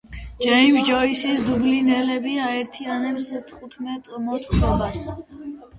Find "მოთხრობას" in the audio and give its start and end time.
4.29-5.09